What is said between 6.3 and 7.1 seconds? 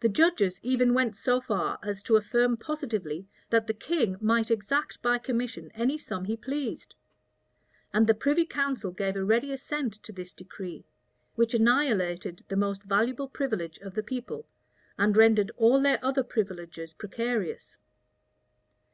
pleased;